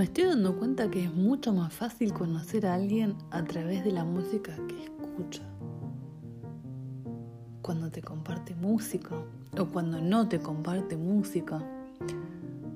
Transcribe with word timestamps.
Me 0.00 0.04
estoy 0.04 0.24
dando 0.24 0.56
cuenta 0.56 0.90
que 0.90 1.04
es 1.04 1.12
mucho 1.12 1.52
más 1.52 1.74
fácil 1.74 2.14
conocer 2.14 2.64
a 2.64 2.72
alguien 2.72 3.18
a 3.30 3.44
través 3.44 3.84
de 3.84 3.92
la 3.92 4.02
música 4.02 4.56
que 4.66 4.84
escucha. 4.84 5.42
Cuando 7.60 7.90
te 7.90 8.00
comparte 8.00 8.54
música 8.54 9.14
o 9.58 9.66
cuando 9.66 10.00
no 10.00 10.26
te 10.26 10.40
comparte 10.40 10.96
música. 10.96 11.62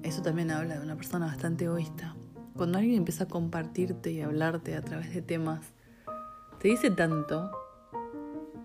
Eso 0.02 0.21
también 0.21 0.51
habla 0.51 0.75
de 0.75 0.84
una 0.84 0.97
persona 0.97 1.25
bastante 1.25 1.65
egoísta. 1.65 2.15
Cuando 2.59 2.77
alguien 2.77 2.98
empieza 2.98 3.25
a 3.25 3.29
compartirte 3.29 4.12
y 4.12 4.20
hablarte 4.20 4.77
a 4.77 4.83
través 4.83 5.15
de 5.15 5.23
temas, 5.23 5.62
te 6.59 6.69
dice 6.69 6.91
tanto, 6.91 7.51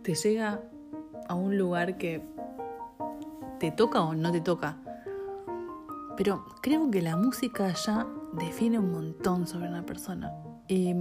te 0.03 0.15
llega 0.15 0.59
a 1.29 1.33
un 1.33 1.57
lugar 1.57 1.97
que 1.97 2.21
te 3.57 3.71
toca 3.71 4.01
o 4.01 4.13
no 4.15 4.33
te 4.33 4.41
toca. 4.41 4.79
Pero 6.17 6.43
creo 6.61 6.91
que 6.91 7.01
la 7.01 7.15
música 7.15 7.73
ya 7.73 8.05
define 8.33 8.79
un 8.79 8.91
montón 8.91 9.47
sobre 9.47 9.69
una 9.69 9.85
persona. 9.85 10.31
Y 10.67 10.93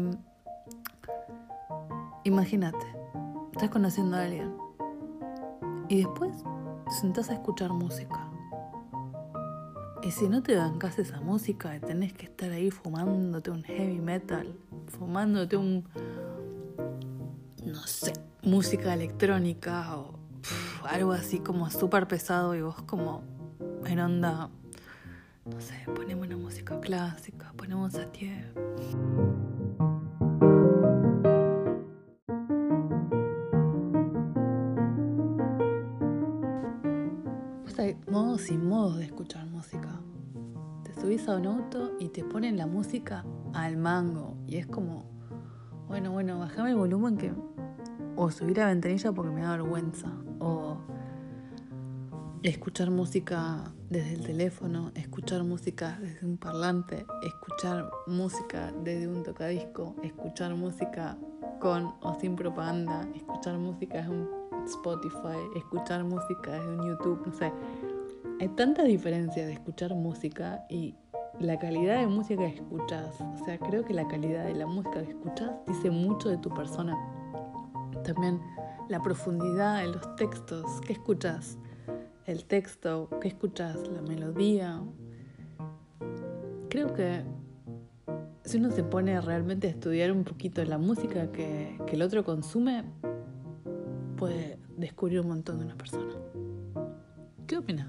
imagínate, 2.25 2.87
estás 3.53 3.71
conociendo 3.71 4.17
a 4.17 4.23
alguien 4.23 4.55
y 5.89 5.99
después 5.99 6.45
sentás 7.01 7.31
a 7.31 7.35
escuchar 7.35 7.73
música. 7.73 8.29
Y 10.03 10.11
si 10.11 10.29
no 10.29 10.43
te 10.43 10.57
bancas 10.57 10.99
esa 10.99 11.21
música 11.21 11.79
tenés 11.81 12.13
que 12.13 12.27
estar 12.27 12.51
ahí 12.51 12.71
fumándote 12.71 13.51
un 13.51 13.63
heavy 13.65 13.99
metal, 13.99 14.55
fumándote 14.87 15.57
un, 15.57 15.85
no 17.65 17.87
sé, 17.87 18.13
música 18.43 18.95
electrónica 18.95 19.97
o 19.99 20.15
algo 20.89 21.13
así 21.13 21.41
como 21.41 21.69
súper 21.71 22.07
pesado 22.07 22.55
y 22.55 22.63
vos 22.63 22.81
como 22.83 23.23
en 23.85 23.99
onda, 23.99 24.51
no 25.51 25.61
sé, 25.61 25.75
ponemos 25.95 26.27
una 26.27 26.37
música 26.37 26.81
clásica, 26.81 27.53
ponemos 27.57 27.95
a 27.95 28.11
tierra. 28.13 28.53
hay 37.79 37.97
modos 38.11 38.51
y 38.51 38.59
modos 38.59 38.99
de 38.99 39.05
escuchar 39.05 39.47
música. 39.47 40.01
Te 40.83 41.01
subís 41.01 41.29
a 41.29 41.37
un 41.37 41.47
auto 41.47 41.93
y 42.01 42.09
te 42.09 42.25
ponen 42.25 42.57
la 42.57 42.67
música 42.67 43.25
al 43.55 43.77
mango. 43.77 44.37
Y 44.47 44.57
es 44.57 44.67
como, 44.67 45.05
bueno, 45.87 46.11
bueno, 46.11 46.39
bajame 46.41 46.71
el 46.71 46.77
volumen 46.77 47.17
que. 47.17 47.33
O 48.17 48.33
subir 48.33 48.61
a 48.61 48.67
ventanilla 48.67 49.13
porque 49.13 49.31
me 49.31 49.43
da 49.43 49.53
vergüenza. 49.53 50.09
O 50.41 50.79
escuchar 52.43 52.91
música 52.91 53.73
desde 53.91 54.15
el 54.15 54.23
teléfono, 54.23 54.93
escuchar 54.95 55.43
música 55.43 55.99
desde 56.01 56.27
un 56.27 56.37
parlante, 56.37 57.05
escuchar 57.23 57.91
música 58.07 58.73
desde 58.85 59.09
un 59.09 59.23
tocadisco, 59.23 59.97
escuchar 60.03 60.55
música 60.55 61.17
con 61.61 61.95
o 62.01 62.17
sin 62.21 62.37
propaganda, 62.37 63.09
escuchar 63.15 63.59
música 63.59 63.99
desde 63.99 64.11
un 64.11 64.29
Spotify, 64.67 65.39
escuchar 65.57 66.05
música 66.05 66.53
desde 66.53 66.69
un 66.69 66.89
YouTube, 66.89 67.27
no 67.27 67.33
sé. 67.33 67.53
Hay 68.41 68.49
tanta 68.51 68.85
diferencia 68.85 69.47
de 69.47 69.55
escuchar 69.55 69.95
música 69.95 70.65
y 70.69 70.95
la 71.41 71.59
calidad 71.59 72.01
de 72.01 72.07
música 72.07 72.43
que 72.43 72.57
escuchas. 72.57 73.21
O 73.21 73.45
sea, 73.45 73.59
creo 73.59 73.85
que 73.85 73.95
la 73.95 74.07
calidad 74.07 74.45
de 74.45 74.55
la 74.55 74.67
música 74.67 75.03
que 75.03 75.11
escuchas 75.11 75.51
dice 75.67 75.91
mucho 75.91 76.29
de 76.29 76.37
tu 76.39 76.51
persona. 76.51 76.97
También 78.05 78.41
la 78.89 79.03
profundidad 79.03 79.81
de 79.81 79.89
los 79.89 80.17
textos. 80.17 80.81
¿Qué 80.87 80.93
escuchas? 80.93 81.59
El 82.29 82.45
texto, 82.45 83.09
¿qué 83.23 83.29
escuchas? 83.29 83.89
La 83.89 84.03
melodía. 84.03 84.83
Creo 86.69 86.93
que 86.93 87.23
si 88.45 88.59
uno 88.59 88.71
se 88.71 88.85
pone 88.85 89.19
realmente 89.23 89.67
a 89.67 89.71
estudiar 89.71 90.13
un 90.13 90.25
poquito 90.25 90.63
la 90.67 90.77
música 90.77 91.33
que, 91.33 91.81
que 91.87 91.97
el 91.97 92.03
otro 92.03 92.25
consume, 92.25 92.85
puede 94.19 94.59
descubrir 94.77 95.21
un 95.21 95.29
montón 95.29 95.59
de 95.59 95.65
una 95.65 95.75
persona. 95.75 96.13
¿Qué 97.47 97.57
opinas? 97.57 97.89